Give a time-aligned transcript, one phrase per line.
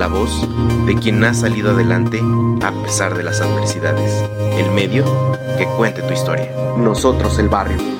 [0.00, 0.48] la voz
[0.86, 2.22] de quien ha salido adelante
[2.62, 4.24] a pesar de las adversidades,
[4.56, 5.04] el medio
[5.58, 6.50] que cuente tu historia.
[6.78, 7.99] Nosotros el barrio.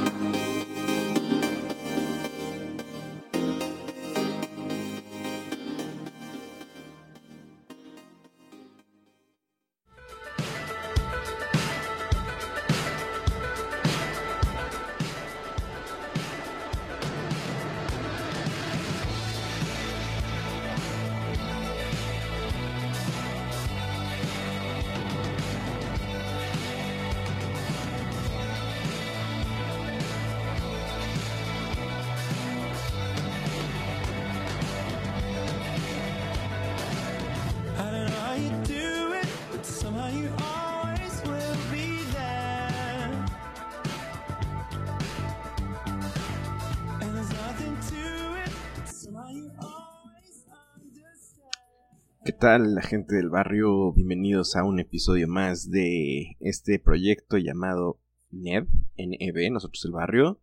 [52.40, 53.92] Tal la gente del barrio?
[53.92, 58.66] Bienvenidos a un episodio más de este proyecto llamado NEB,
[58.96, 60.40] NEB, nosotros el barrio.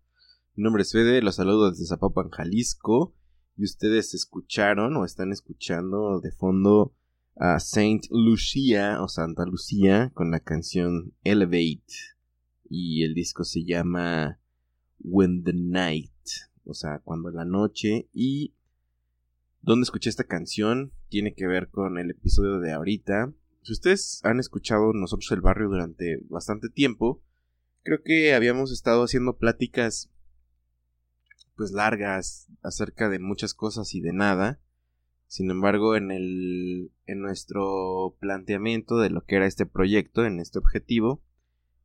[0.53, 3.15] Mi nombre es Fede, los saludo desde Zapopan, Jalisco.
[3.55, 6.93] Y ustedes escucharon o están escuchando de fondo
[7.35, 11.81] a Saint Lucia o Santa Lucía con la canción Elevate.
[12.69, 14.39] Y el disco se llama
[14.99, 16.11] When the Night,
[16.63, 18.07] o sea, cuando la noche.
[18.13, 18.53] Y
[19.67, 20.93] ¿Dónde escuché esta canción?
[21.09, 23.33] Tiene que ver con el episodio de ahorita.
[23.63, 27.21] Si ustedes han escuchado Nosotros el Barrio durante bastante tiempo,
[27.83, 30.09] creo que habíamos estado haciendo pláticas
[31.57, 34.61] pues largas acerca de muchas cosas y de nada.
[35.27, 40.59] Sin embargo, en el en nuestro planteamiento de lo que era este proyecto, en este
[40.59, 41.21] objetivo,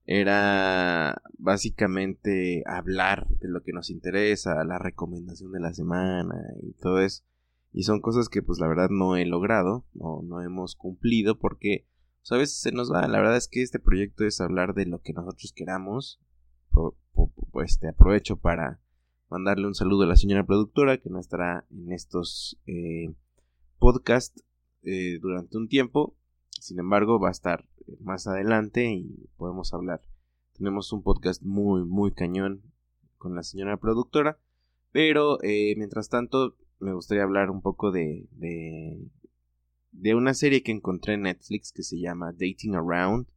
[0.06, 7.00] era básicamente hablar de lo que nos interesa, la recomendación de la semana y todo
[7.00, 7.24] eso.
[7.72, 11.86] Y son cosas que pues la verdad no he logrado, no, no hemos cumplido porque
[12.20, 13.06] pues, a veces se nos va.
[13.08, 16.20] La verdad es que este proyecto es hablar de lo que nosotros queramos.
[16.70, 18.80] Pro- po- po- este, aprovecho para
[19.30, 23.14] mandarle un saludo a la señora productora que no estará en estos eh,
[23.78, 24.44] podcasts
[24.82, 26.16] eh, durante un tiempo.
[26.60, 27.66] Sin embargo, va a estar
[28.00, 30.02] más adelante y podemos hablar.
[30.52, 32.62] Tenemos un podcast muy, muy cañón
[33.16, 34.38] con la señora productora.
[34.92, 38.98] Pero eh, mientras tanto, me gustaría hablar un poco de, de,
[39.92, 43.28] de una serie que encontré en Netflix que se llama Dating Around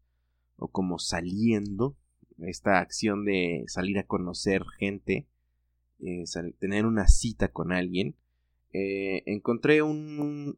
[0.58, 1.96] o como saliendo.
[2.40, 5.28] Esta acción de salir a conocer gente,
[6.00, 6.26] eh,
[6.60, 8.16] tener una cita con alguien.
[8.74, 10.58] Eh, encontré un...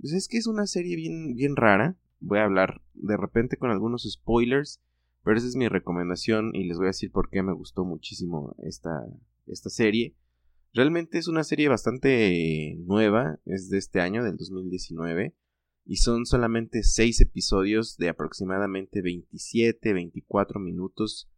[0.00, 1.96] Pues es que es una serie bien, bien rara.
[2.20, 4.80] Voy a hablar de repente con algunos spoilers.
[5.24, 8.54] Pero esa es mi recomendación y les voy a decir por qué me gustó muchísimo
[8.62, 9.04] esta,
[9.46, 10.14] esta serie.
[10.78, 15.34] Realmente es una serie bastante nueva, es de este año, del 2019,
[15.84, 21.28] y son solamente 6 episodios de aproximadamente 27, 24 minutos.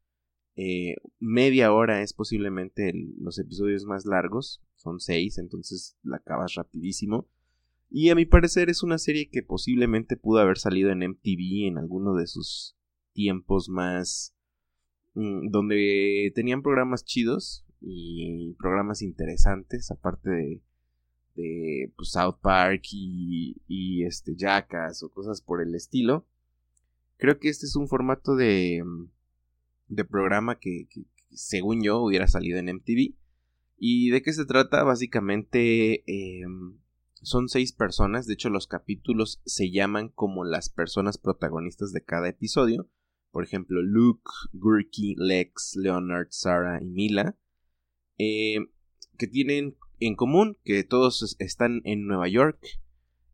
[0.56, 7.27] Eh, media hora es posiblemente los episodios más largos, son 6, entonces la acabas rapidísimo.
[7.89, 11.79] Y a mi parecer es una serie que posiblemente pudo haber salido en MTV en
[11.79, 12.77] alguno de sus
[13.15, 14.37] tiempos más...
[15.15, 20.62] mm, donde tenían programas chidos y programas interesantes, aparte
[21.37, 26.27] de, pues, South Park y, y este Jackass o cosas por el estilo.
[27.17, 28.82] Creo que este es un formato de,
[29.88, 30.88] de programa que,
[31.32, 33.15] según yo hubiera salido en MTV.
[33.77, 34.83] ¿Y de qué se trata?
[34.85, 36.79] Básicamente em,
[37.23, 42.29] son seis personas, de hecho los capítulos se llaman como las personas protagonistas de cada
[42.29, 42.88] episodio.
[43.31, 47.37] Por ejemplo, Luke, Gurky, Lex, Leonard, Sarah y Mila.
[48.22, 48.58] Eh,
[49.17, 52.61] que tienen en común que todos es- están en Nueva York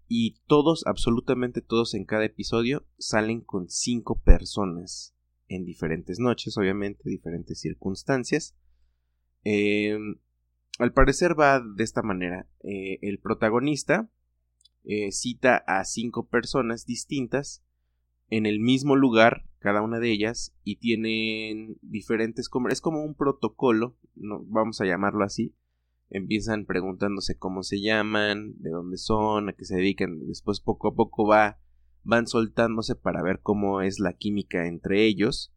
[0.08, 5.12] y todos, absolutamente todos en cada episodio salen con cinco personas
[5.48, 8.54] en diferentes noches, obviamente, diferentes circunstancias.
[9.42, 9.98] Eh,
[10.78, 12.48] al parecer va de esta manera.
[12.62, 14.08] Eh, el protagonista
[14.84, 17.64] eh, cita a cinco personas distintas
[18.28, 22.48] en el mismo lugar, cada una de ellas, y tienen diferentes...
[22.70, 25.54] Es como un protocolo, vamos a llamarlo así.
[26.08, 30.26] Empiezan preguntándose cómo se llaman, de dónde son, a qué se dedican.
[30.26, 31.58] Después poco a poco va,
[32.04, 35.52] van soltándose para ver cómo es la química entre ellos.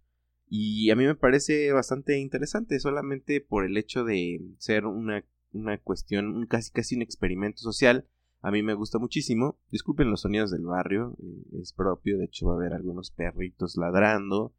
[0.48, 5.78] Y a mí me parece bastante interesante, solamente por el hecho de ser una, una
[5.78, 8.08] cuestión, casi casi un experimento social
[8.42, 9.60] a mí me gusta muchísimo.
[9.70, 12.18] Disculpen los sonidos del barrio, eh, es propio.
[12.18, 14.54] De hecho, va a haber algunos perritos ladrando,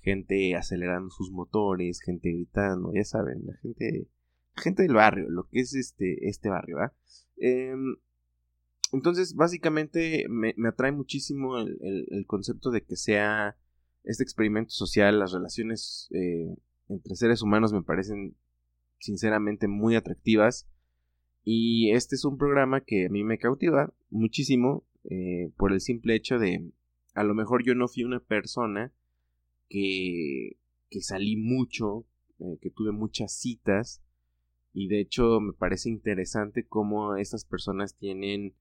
[0.00, 4.08] gente acelerando sus motores, gente gritando, ya saben, la gente,
[4.56, 6.92] gente del barrio, lo que es este, este barrio, ¿ah?
[8.92, 13.56] entonces, básicamente me, atrae muchísimo el, concepto de que sea
[14.04, 16.54] este experimento social, las relaciones eh,
[16.88, 18.36] entre seres humanos me parecen
[18.98, 20.68] sinceramente muy atractivas
[21.44, 26.14] y este es un programa que a mí me cautiva muchísimo eh, por el simple
[26.14, 26.70] hecho de,
[27.14, 28.92] a lo mejor yo no fui una persona
[29.68, 30.56] que,
[30.90, 32.06] que salí mucho,
[32.38, 34.02] eh, que tuve muchas citas,
[34.72, 38.54] y de hecho me parece interesante cómo estas personas tienen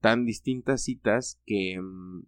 [0.00, 2.24] tan distintas citas que, mm,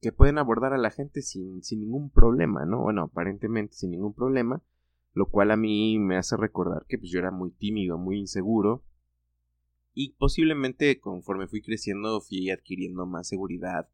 [0.00, 2.82] que pueden abordar a la gente sin, sin ningún problema, ¿no?
[2.82, 4.62] Bueno, aparentemente sin ningún problema,
[5.12, 8.84] lo cual a mí me hace recordar que pues yo era muy tímido, muy inseguro,
[9.94, 13.88] y posiblemente conforme fui creciendo fui adquiriendo más seguridad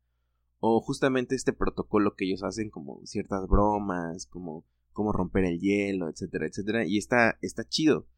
[0.59, 6.09] o justamente este protocolo que ellos hacen como ciertas bromas, como cómo romper el hielo,
[6.09, 8.09] etcétera, etcétera, y está, está chido.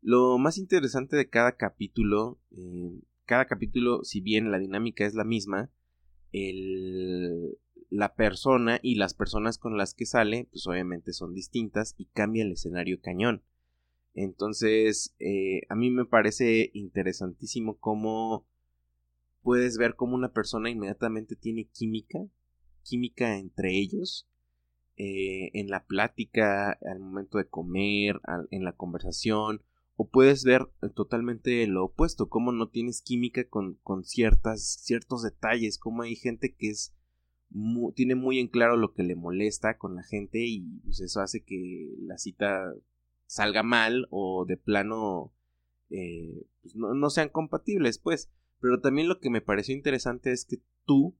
[0.00, 5.24] Lo más interesante de cada capítulo, eh, cada capítulo, si bien la dinámica es la
[5.24, 5.70] misma,
[6.32, 7.58] el,
[7.90, 12.44] la persona y las personas con las que sale, pues obviamente son distintas y cambia
[12.44, 13.42] el escenario cañón.
[14.14, 18.46] Entonces, eh, a mí me parece interesantísimo cómo
[19.42, 22.26] puedes ver cómo una persona inmediatamente tiene química,
[22.82, 24.28] química entre ellos,
[24.96, 28.20] eh, en la plática, al momento de comer,
[28.50, 29.62] en la conversación,
[29.96, 35.78] o puedes ver totalmente lo opuesto, cómo no tienes química con, con ciertas, ciertos detalles,
[35.78, 36.94] cómo hay gente que es
[37.94, 41.42] tiene muy en claro lo que le molesta con la gente y pues, eso hace
[41.42, 42.74] que la cita
[43.28, 45.32] salga mal o de plano
[45.90, 48.30] eh, pues no, sean compatibles, pues.
[48.60, 51.16] Pero también lo que me pareció interesante es que tú,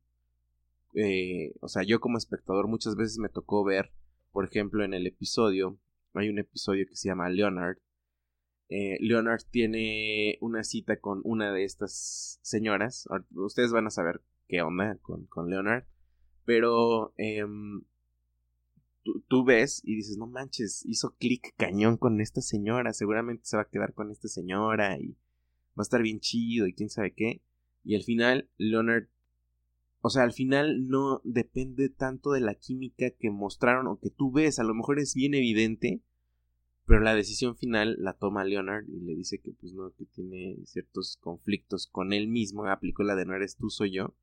[0.95, 3.93] eh, o sea, yo como espectador muchas veces me tocó ver,
[4.33, 5.79] por ejemplo, en el episodio,
[6.15, 7.79] hay un episodio que se llama Leonard.
[8.71, 13.07] Eh, Leonard tiene una cita con una de estas señoras.
[13.35, 15.85] Ustedes van a saber qué onda con, con Leonard.
[16.45, 17.15] Pero
[19.05, 23.57] em, tú, ves y dices, no manches, hizo clic cañón con esta señora, seguramente se
[23.57, 25.17] va a quedar con esta señora y
[25.77, 27.43] va a estar bien chido y quién sabe qué.
[27.85, 29.09] Y al final, Leonard,
[30.01, 34.31] o sea, al final no depende tanto de la química que mostraron o que tú
[34.31, 36.03] ves, a lo mejor es bien evidente,
[36.87, 40.59] pero la decisión final la toma Leonard y le dice que pues no, que tiene
[40.65, 44.15] ciertos conflictos con él mismo, aplicó la de no eres tú, soy yo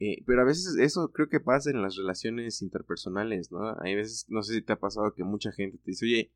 [0.00, 3.76] eh, pero a veces eso creo que pasa en las relaciones interpersonales, ¿no?
[3.80, 6.32] Hay veces, no sé si te ha pasado que mucha gente te dice, oye,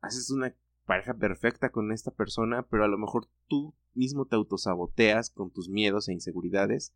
[0.00, 0.54] haces una
[0.84, 5.68] pareja perfecta con esta persona, pero a lo mejor tú mismo te autosaboteas con tus
[5.68, 6.94] miedos e inseguridades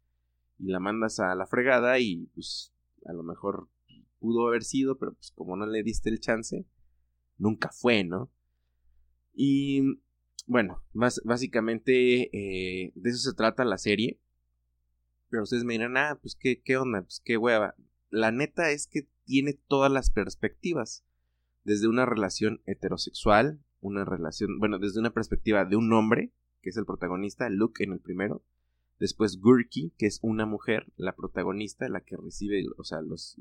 [0.58, 2.72] y la mandas a la fregada y pues
[3.04, 3.68] a lo mejor
[4.18, 6.66] pudo haber sido, pero pues como no le diste el chance,
[7.38, 8.30] nunca fue, ¿no?
[9.34, 10.00] Y
[10.46, 14.20] bueno, básicamente eh, de eso se trata la serie.
[15.28, 17.74] Pero ustedes me dirán, ah, pues qué, qué onda, pues qué hueva.
[18.10, 21.04] La neta es que tiene todas las perspectivas.
[21.64, 26.76] Desde una relación heterosexual, una relación, bueno, desde una perspectiva de un hombre, que es
[26.76, 28.44] el protagonista, Luke en el primero.
[28.98, 33.36] Después Gurky, que es una mujer, la protagonista, la que recibe, o sea, los,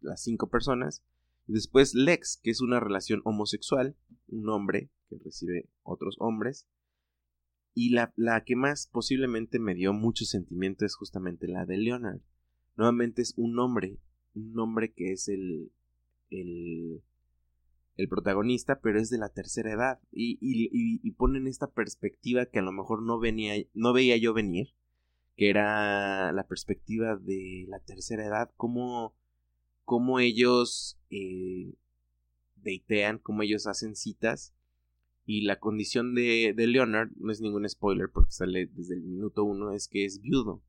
[0.00, 1.02] las cinco personas.
[1.46, 3.96] Y después Lex, que es una relación homosexual,
[4.28, 6.66] un hombre que recibe otros hombres.
[7.74, 12.20] Y la, la que más posiblemente me dio mucho sentimiento es justamente la de Leonard.
[12.76, 13.98] Nuevamente es un hombre,
[14.34, 15.70] un hombre que es el,
[16.30, 17.02] el,
[17.96, 20.00] el protagonista, pero es de la tercera edad.
[20.10, 20.70] Y, y,
[21.02, 24.74] y, ponen esta perspectiva que a lo mejor no, venía, no veía yo venir,
[25.36, 29.14] que era la perspectiva de la tercera edad, cómo,
[29.84, 31.74] cómo ellos eh,
[32.56, 34.54] deitean, cómo ellos hacen citas
[35.30, 39.44] y la condición de, de Leonard, no es ningún spoiler porque sale desde el minuto
[39.44, 40.60] uno, es que es viudo.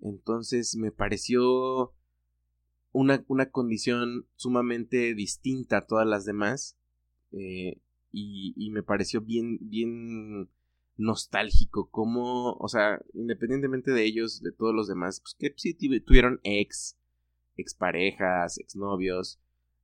[0.00, 1.94] Entonces me pareció
[2.92, 6.76] una, una condición sumamente distinta a todas las demás.
[7.32, 7.80] Eh,
[8.12, 10.50] y, me pareció bien, bien
[10.98, 16.04] nostálgico, como, o sea, independientemente de ellos, de todos los demás, pues que sí tuvi-
[16.04, 16.98] tuvieron ex,
[17.56, 19.40] exparejas, exnovios,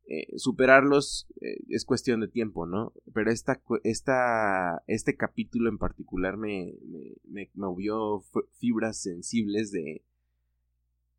[0.06, 2.92] eh, superarlos eh, es cuestión de tiempo, ¿no?
[3.12, 8.22] Pero esta, esta, este capítulo en particular me, me, me movió
[8.58, 10.04] fibras sensibles de,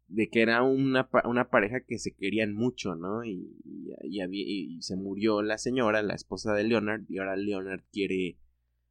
[0.07, 3.25] de que era una, una pareja que se querían mucho, ¿no?
[3.25, 3.57] Y,
[4.03, 8.37] y, y se murió la señora, la esposa de Leonard, y ahora Leonard quiere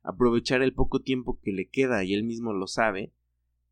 [0.02, 3.12] aprovechar el poco tiempo que le queda, y él mismo lo sabe,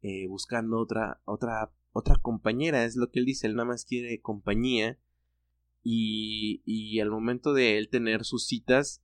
[0.03, 4.21] eh, buscando otra, otra, otra compañera, es lo que él dice, él nada más quiere
[4.21, 4.99] compañía,
[5.83, 9.03] y, y al momento de él tener sus citas,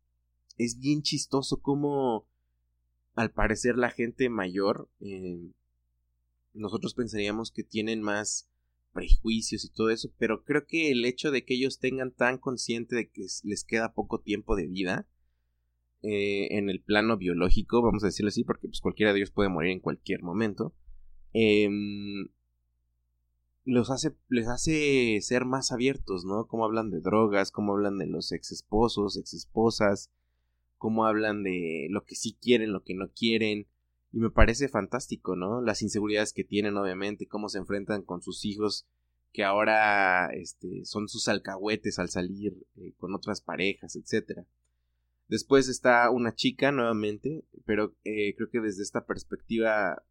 [0.56, 2.26] es bien chistoso como
[3.14, 5.50] al parecer la gente mayor, eh,
[6.52, 8.48] nosotros pensaríamos que tienen más
[8.92, 12.96] prejuicios y todo eso, pero creo que el hecho de que ellos tengan tan consciente
[12.96, 15.08] de que les queda poco tiempo de vida
[16.02, 19.48] eh, en el plano biológico, vamos a decirlo así, porque pues cualquiera de ellos puede
[19.48, 20.74] morir en cualquier momento,
[21.32, 22.28] em,
[23.68, 26.46] los hace, les hace ser más abiertos, ¿no?
[26.46, 30.10] Cómo hablan de drogas, cómo hablan de los ex esposos, ex esposas,
[30.78, 33.66] cómo hablan de lo que sí quieren, lo que no quieren.
[34.10, 35.60] Y me parece fantástico, ¿no?
[35.60, 38.86] Las inseguridades que tienen, obviamente, cómo se enfrentan con sus hijos,
[39.34, 44.46] que ahora este, son sus alcahuetes al salir eh, con otras parejas, etcétera.
[45.28, 50.02] Después está una chica nuevamente, pero eh, creo que desde esta perspectiva,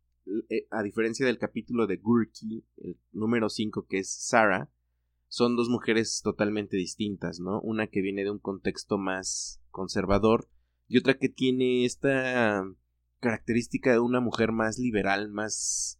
[0.71, 4.69] a diferencia del capítulo de Gurki, el número 5, que es Sarah,
[5.29, 7.59] son dos mujeres totalmente distintas, ¿no?
[7.61, 10.47] Una que viene de un contexto más conservador
[10.87, 12.63] y otra que tiene esta
[13.19, 15.99] característica de una mujer más liberal, más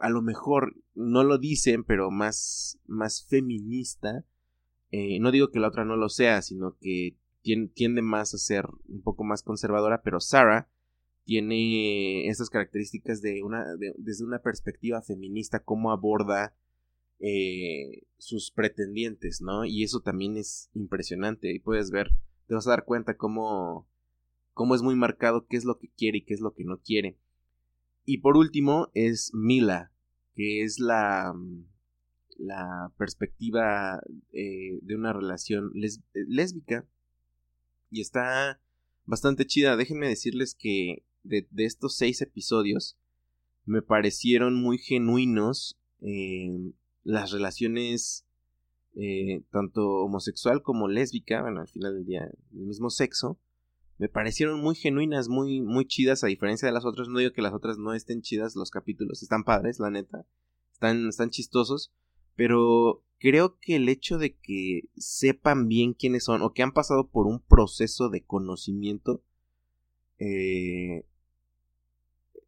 [0.00, 4.24] a lo mejor no lo dicen, pero más más feminista.
[4.90, 8.38] Eh, no digo que la otra no lo sea, sino que tien- tiende más a
[8.38, 10.68] ser un poco más conservadora, pero Sarah
[11.26, 16.56] tiene estas características de una de- desde una perspectiva feminista, cómo aborda
[17.18, 19.64] eh, sus pretendientes, ¿no?
[19.64, 21.52] Y eso también es impresionante.
[21.52, 22.10] Y puedes ver,
[22.46, 23.88] te vas a dar cuenta cómo,
[24.52, 26.78] cómo es muy marcado qué es lo que quiere y qué es lo que no
[26.78, 27.18] quiere.
[28.04, 29.90] Y por último es Mila,
[30.34, 31.34] que es la,
[32.36, 34.00] la perspectiva
[34.32, 35.88] eh, de una relación eh,
[36.28, 36.86] lésbica.
[37.90, 38.60] Y está
[39.06, 39.76] bastante chida.
[39.76, 42.96] Déjenme decirles que de, estos seis episodios
[43.64, 48.26] me parecieron muy genuinos eh, las relaciones
[48.94, 53.38] eh, tanto homosexual como lésbica, bueno, al final del día el mismo sexo,
[53.98, 57.08] me parecieron muy genuinas, muy, muy chidas, a diferencia de las otras.
[57.08, 60.26] No digo que las otras no estén chidas, los capítulos están padres, la neta,
[60.72, 61.92] están, están chistosos,
[62.34, 67.08] pero creo que el hecho de que sepan bien quiénes son o que han pasado
[67.08, 69.22] por un proceso de conocimiento
[70.18, 71.04] eh,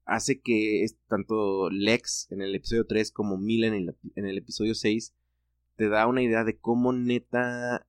[0.09, 4.75] hace que es, tanto Lex en el episodio 3 como Mila en el, en episodio
[4.75, 5.15] 6
[5.77, 7.87] te da una idea de cómo neta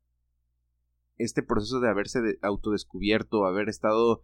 [1.17, 4.23] este proceso de haberse de- autodescubierto, haber estado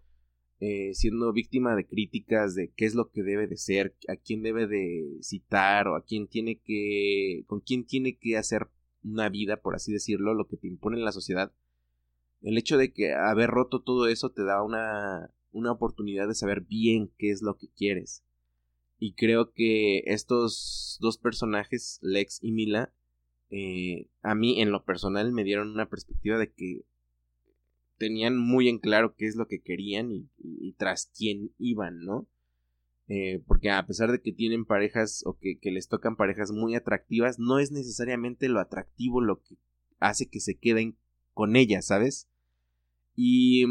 [0.59, 4.43] eh, siendo víctima de críticas de qué es lo que debe de ser, a quién
[4.43, 8.67] debe de citar o a quién tiene que, con quién tiene que hacer
[9.03, 11.51] una vida, por así decirlo, lo que te impone la sociedad.
[12.41, 16.61] El hecho de que haber roto todo eso te da una, una oportunidad de saber
[16.61, 18.23] bien qué es lo que quieres.
[18.99, 22.93] Y creo que estos dos personajes, Lex y Mila,
[23.49, 26.85] eh, a mí en lo personal me dieron una perspectiva de que
[27.97, 32.27] tenían muy en claro qué es lo que querían y, tras quién iban, ¿no?
[33.07, 36.75] Eh, porque a pesar de que tienen parejas o que, que les tocan parejas muy
[36.75, 39.55] atractivas, no es necesariamente lo atractivo lo que
[39.99, 40.97] hace que se queden
[41.33, 42.27] con ellas, ¿sabes?
[43.15, 43.65] Y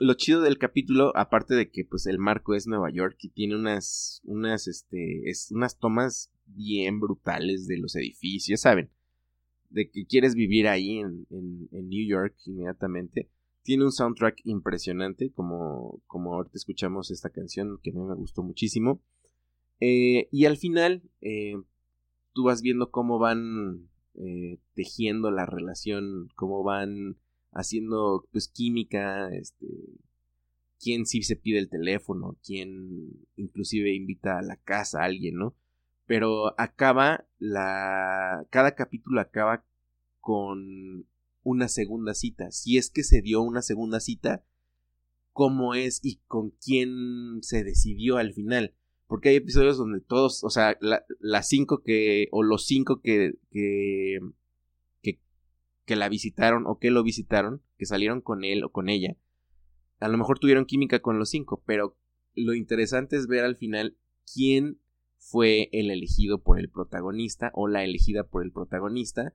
[0.00, 3.54] lo chido del capítulo, aparte de que pues el marco es Nueva York y tiene
[3.54, 8.90] unas, unas, este, es, unas tomas bien brutales de los edificios, ¿saben?
[9.68, 13.30] De que quieres vivir ahí en, en, en New York inmediatamente.
[13.62, 18.42] Tiene un soundtrack impresionante, como, como ahorita escuchamos esta canción que a mí me gustó
[18.42, 19.02] muchísimo.
[19.80, 21.56] Eh, y al final, eh,
[22.32, 27.18] tú vas viendo cómo van eh, tejiendo la relación, cómo van
[27.52, 29.66] haciendo pues química, este,
[30.80, 35.54] quién sí se pide el teléfono, quién inclusive invita a la casa a alguien, ¿no?
[36.06, 38.46] Pero acaba la...
[38.50, 39.64] cada capítulo acaba
[40.20, 41.06] con
[41.42, 42.50] una segunda cita.
[42.50, 44.44] Si es que se dio una segunda cita,
[45.32, 48.74] cómo es y con quién se decidió al final.
[49.06, 53.34] Porque hay episodios donde todos, o sea, la- las cinco que, o los cinco que,
[53.50, 54.18] que,
[55.90, 59.16] que, la visitaron o que lo visitaron, que salieron con él o con ella,
[59.98, 61.96] a lo mejor tuvieron química con los cinco, pero
[62.34, 63.96] lo interesante es ver al final
[64.32, 64.80] quién
[65.18, 69.34] fue el elegido por el protagonista o la elegida por el protagonista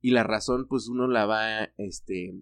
[0.00, 2.34] y la razón pues uno la va este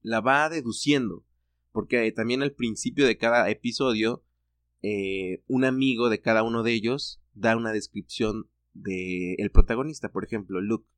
[0.00, 1.24] la va deduciendo
[1.72, 4.24] porque también al principio de cada episodio
[4.80, 10.24] eh, un amigo de cada uno de ellos da una descripción de el protagonista por
[10.24, 10.88] ejemplo Luke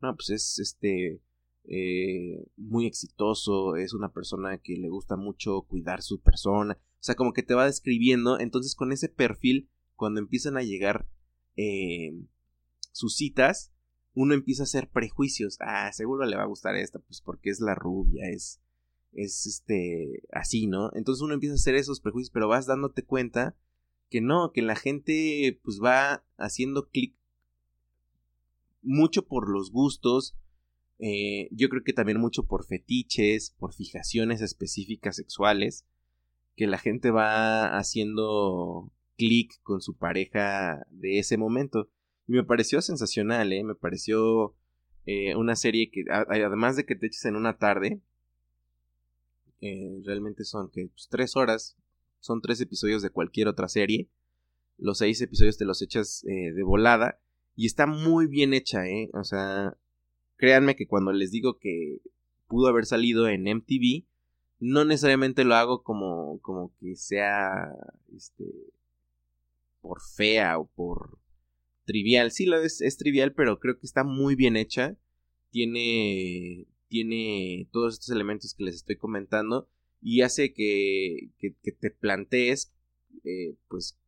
[0.00, 1.20] no pues es este
[1.64, 7.14] eh, muy exitoso es una persona que le gusta mucho cuidar su persona o sea
[7.14, 11.06] como que te va describiendo entonces con ese perfil cuando empiezan a llegar
[11.56, 12.12] eh,
[12.92, 13.72] sus citas
[14.14, 15.56] uno empieza a hacer prejuicios.
[15.60, 18.60] Ah, seguro le va a gustar esta, pues porque es la rubia, es,
[19.12, 20.90] es este, así, ¿no?
[20.94, 23.56] Entonces uno empieza a hacer esos prejuicios, pero vas dándote cuenta
[24.08, 27.16] que no, que la gente pues va haciendo clic
[28.82, 30.36] mucho por los gustos,
[30.98, 35.86] eh, yo creo que también mucho por fetiches, por fijaciones específicas sexuales,
[36.56, 41.88] que la gente va haciendo clic con su pareja de ese momento.
[42.26, 43.64] Y me pareció sensacional, ¿eh?
[43.64, 44.54] Me pareció
[45.06, 48.00] eh, una serie que, además de que te eches en una tarde,
[50.04, 51.76] realmente son que pues, tres horas,
[52.20, 54.08] son tres episodios de cualquier otra serie.
[54.78, 57.18] Los seis episodios te los echas eh, de volada.
[57.60, 59.10] Y está muy bien hecha, ¿eh?
[59.12, 59.76] O sea,
[60.38, 61.98] créanme que cuando les digo que
[62.48, 64.06] pudo haber salido en MTV,
[64.60, 67.70] no necesariamente lo hago como, como que sea,
[68.16, 68.46] este,
[69.82, 71.18] por fea o por
[71.84, 72.32] trivial.
[72.32, 74.96] Sí, lo es, es trivial, pero creo que está muy bien hecha.
[75.50, 79.68] Tiene, tiene todos estos elementos que les estoy comentando
[80.00, 82.72] y hace que, que, que te plantees,
[83.22, 83.98] eh, pues,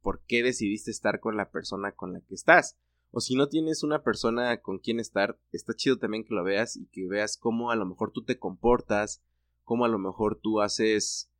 [0.00, 2.78] por qué decidiste estar con la persona con la que estás.
[3.16, 6.76] O si no tienes una persona con quien estar, está chido también que lo veas
[6.76, 9.22] y que veas cómo a lo mejor tú te comportas,
[9.62, 11.30] cómo a lo mejor tú haces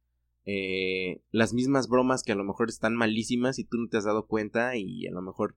[0.45, 4.05] eh, las mismas bromas que a lo mejor están malísimas y tú no te has
[4.05, 5.57] dado cuenta y a lo mejor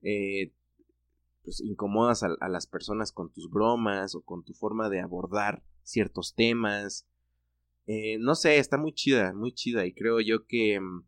[0.00, 0.54] eh,
[1.44, 5.62] pues incomodas a, a, las personas con tus bromas o con tu forma de abordar
[5.82, 7.06] ciertos temas.
[7.86, 11.04] Eh, no sé, está muy chida, muy chida y creo yo que mm,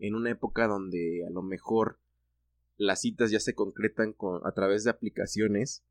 [0.00, 1.98] en una época donde a lo mejor
[2.78, 5.84] las citas ya se concretan con, a través de aplicaciones,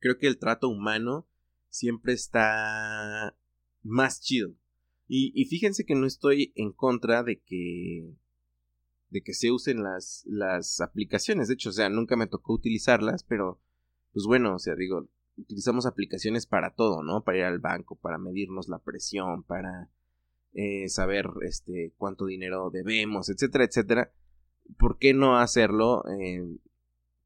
[0.00, 1.28] creo que el trato humano
[1.68, 3.36] siempre está
[3.82, 4.54] más chido.
[5.06, 8.16] Y, y, fíjense que no estoy en contra de que
[9.10, 11.48] de que se usen las, las aplicaciones.
[11.48, 13.60] De hecho, o sea, nunca me tocó utilizarlas, pero
[14.12, 17.22] pues bueno, o sea, digo, utilizamos aplicaciones para todo, ¿no?
[17.22, 19.90] Para ir al banco, para medirnos la presión, para
[20.54, 24.12] eh, saber este cuánto dinero debemos, etcétera, etcétera.
[24.78, 26.44] ¿Por qué no hacerlo eh,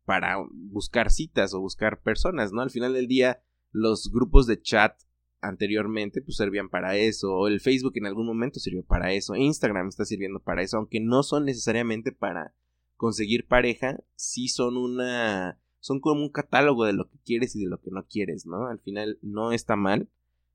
[0.05, 2.63] para buscar citas o buscar personas, ¿no?
[2.63, 5.01] Al final del día, los grupos de chat
[5.41, 9.89] anteriormente pues servían para eso, o el Facebook en algún momento sirvió para eso, Instagram
[9.89, 12.55] está sirviendo para eso, aunque no son necesariamente para
[12.97, 17.71] conseguir pareja, sí son una son como un catálogo de lo que quieres y de
[17.71, 18.67] lo que no quieres, ¿no?
[18.67, 20.09] Al final no está mal,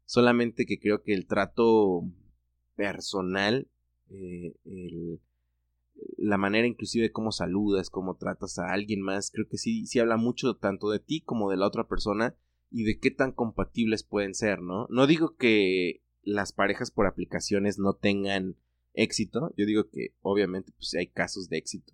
[0.06, 2.04] solamente que creo que el trato
[2.76, 3.70] personal,
[4.10, 5.22] eh, el,
[6.17, 9.99] la manera inclusive de cómo saludas, cómo tratas a alguien más, creo que sí, sí
[9.99, 12.35] habla mucho tanto de ti como de la otra persona
[12.69, 14.87] y de qué tan compatibles pueden ser, ¿no?
[14.89, 18.55] No digo que las parejas por aplicaciones no tengan
[18.93, 21.93] éxito, yo digo que obviamente pues hay casos de éxito.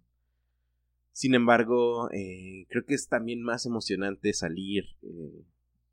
[1.11, 5.43] Sin embargo, eh, creo que es también más emocionante salir, eh,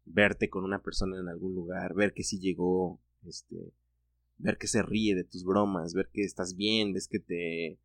[0.04, 3.72] verte con una persona en algún lugar, ver que sí llegó, este,
[4.36, 7.78] ver que se ríe de tus bromas, ver que estás bien, ves que te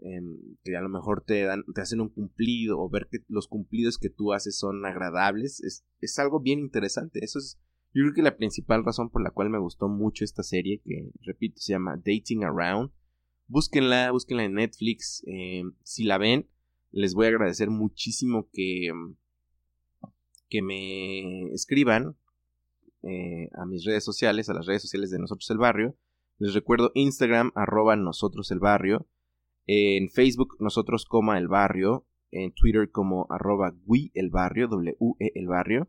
[0.00, 0.20] eh,
[0.62, 3.98] que a lo mejor te dan, te hacen un cumplido o ver que los cumplidos
[3.98, 7.20] que tú haces son agradables, es, es algo bien interesante.
[7.24, 7.58] Eso es,
[7.92, 11.10] yo creo que la principal razón por la cual me gustó mucho esta serie, que
[11.22, 12.92] repito, se llama Dating Around.
[13.48, 15.24] Búsquenla, búsquenla en Netflix.
[15.26, 16.48] Eh, si la ven,
[16.92, 18.90] les voy a agradecer muchísimo que,
[20.48, 22.16] que me escriban
[23.02, 25.96] eh, a mis redes sociales, a las redes sociales de Nosotros el Barrio.
[26.38, 29.08] Les recuerdo Instagram, arroba Nosotros el Barrio
[29.68, 33.74] en Facebook nosotros como el barrio, en Twitter como arroba
[34.14, 35.88] el barrio, W-E el barrio.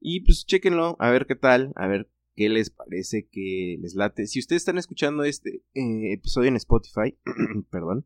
[0.00, 4.26] Y pues chequenlo, a ver qué tal, a ver qué les parece, que les late.
[4.26, 7.16] Si ustedes están escuchando este eh, episodio en Spotify,
[7.70, 8.04] perdón,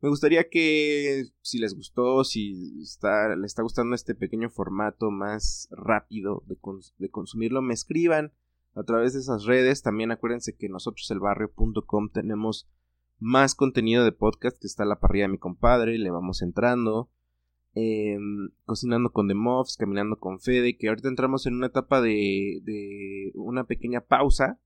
[0.00, 5.66] me gustaría que si les gustó, si está, les está gustando este pequeño formato más
[5.72, 6.56] rápido de,
[6.98, 8.32] de consumirlo, me escriban
[8.74, 9.82] a través de esas redes.
[9.82, 12.68] También acuérdense que nosotros el barrio.com tenemos
[13.18, 17.10] más contenido de podcast que está la parrilla de mi compadre, le vamos entrando.
[17.74, 18.16] eh,
[18.66, 23.32] cocinando con The Muffs, caminando con Fede, que ahorita entramos en una etapa de, de
[23.34, 24.60] una pequeña pausa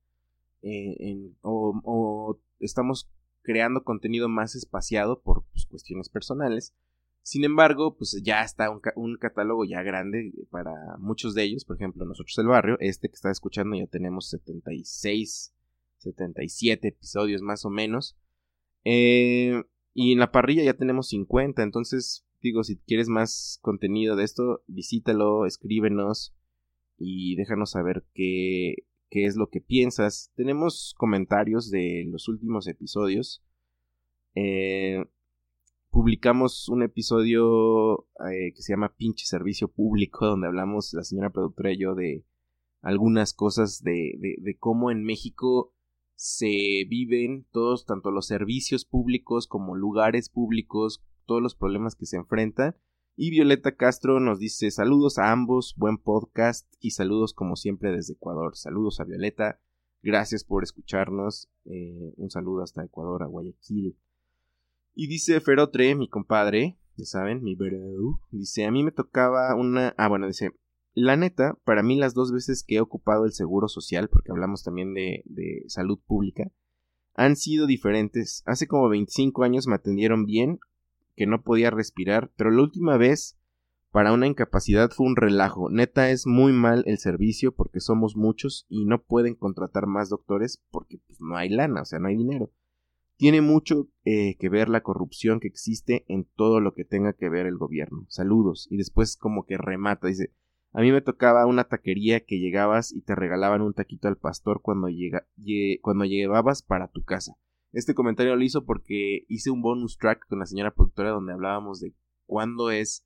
[0.63, 3.11] eh, o, estamos
[3.43, 6.75] creando contenido más espaciado por pues, cuestiones personales.
[7.23, 11.65] Sin embargo, pues ya está un, un catálogo ya grande para muchos de ellos.
[11.65, 15.55] Por ejemplo, nosotros el barrio, este que está escuchando, ya tenemos 76,
[15.99, 18.17] 77 episodios más o menos.
[18.85, 19.62] Eh,
[19.95, 21.62] y en la parrilla ya tenemos 50.
[21.62, 26.35] Entonces, digo, si quieres más contenido de esto, visítalo, escríbenos
[26.97, 30.33] y déjanos saber qué, qué es lo que piensas.
[30.37, 33.45] Tenemos comentarios de los últimos episodios.
[34.35, 35.05] Eh,
[35.91, 41.73] publicamos un episodio eh, que se llama Pinche Servicio Público, donde hablamos la señora productora
[41.73, 42.25] y yo de
[42.83, 45.75] algunas cosas de, de, de cómo en México
[46.19, 52.17] se viven todos, tanto los servicios públicos como lugares públicos, todos los problemas que se
[52.17, 52.75] enfrentan.
[53.15, 58.15] Y Violeta Castro nos dice saludos a ambos, buen podcast y saludos como siempre desde
[58.15, 58.57] Ecuador.
[58.57, 59.61] Saludos a Violeta,
[60.03, 61.49] gracias por escucharnos.
[61.67, 63.97] eh, un saludo hasta Ecuador, a Guayaquil.
[64.97, 69.95] Y dice Ferotre, mi compadre, ya saben, mi bro, dice, a mí me tocaba una...
[69.97, 70.51] Ah, bueno, dice,
[70.99, 74.65] la neta, para mí las dos veces que he ocupado el seguro social, porque hablamos
[74.65, 75.25] también de,
[75.69, 76.51] salud pública,
[77.15, 78.43] han sido diferentes.
[78.47, 80.61] Hace como 25 años me atendieron bien,
[81.17, 83.39] que no podía respirar, pero la última vez
[83.91, 85.71] para una incapacidad fue un relajo.
[85.71, 90.63] Neta es muy mal el servicio porque somos muchos y no pueden contratar más doctores
[90.71, 92.53] porque pues, no hay lana, o sea, no hay dinero.
[93.17, 97.29] Tiene mucho eh, que ver la corrupción que existe en todo lo que tenga que
[97.29, 98.07] ver el gobierno.
[98.09, 98.69] Saludos.
[98.71, 100.33] Y después como que remata, dice,
[100.73, 104.61] a mí me tocaba una taquería que llegabas y te regalaban un taquito al pastor
[104.63, 107.37] cuando, llega, lle- cuando llevabas para tu casa.
[107.73, 111.81] Este comentario lo hizo porque hice un bonus track con la señora productora donde hablábamos
[111.81, 111.95] de
[112.27, 113.05] cuándo es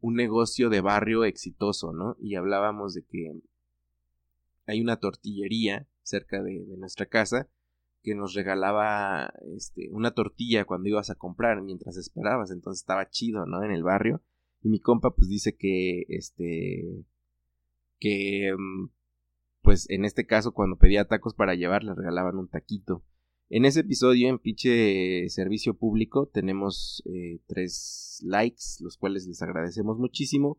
[0.00, 2.16] un negocio de barrio exitoso, ¿no?
[2.20, 3.32] Y hablábamos de que
[4.66, 7.48] hay una tortillería cerca de, de nuestra casa
[8.02, 13.46] que nos regalaba este, una tortilla cuando ibas a comprar mientras esperabas, entonces estaba chido,
[13.46, 13.62] ¿no?
[13.62, 14.20] En el barrio.
[14.64, 17.04] Y mi compa pues dice que este
[18.00, 18.88] que mm,
[19.62, 23.04] pues en este caso cuando pedía tacos para llevar le regalaban un taquito.
[23.50, 29.98] En ese episodio en pinche servicio público tenemos eh, tres likes, los cuales les agradecemos
[29.98, 30.58] muchísimo.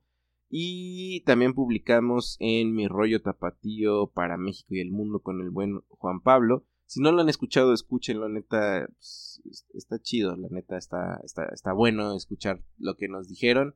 [0.49, 5.81] Y también publicamos en mi rollo tapatío para México y el mundo con el buen
[5.87, 6.63] Juan Pablo.
[6.85, 11.45] Si no lo han escuchado, escúchenlo, neta, pues, es- está chido, la neta está, está,
[11.51, 13.73] está bueno escuchar lo que nos dijeron.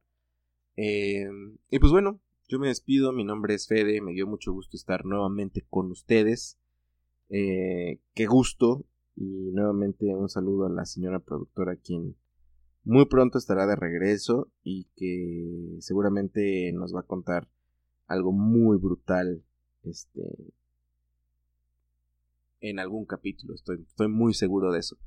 [0.77, 1.27] Eh,
[1.69, 5.05] y pues bueno, yo me despido, mi nombre es Fede, me dio mucho gusto estar
[5.05, 6.57] nuevamente con ustedes.
[7.29, 8.85] Eh, qué gusto.
[9.15, 12.15] Y nuevamente un saludo a la señora productora quien
[12.83, 17.47] muy pronto estará de regreso y que seguramente nos va a contar
[18.07, 19.43] algo muy brutal
[19.83, 20.53] este
[22.61, 24.97] en algún capítulo estoy, estoy muy seguro de eso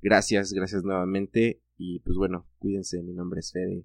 [0.00, 3.84] gracias gracias nuevamente y pues bueno cuídense mi nombre es Fede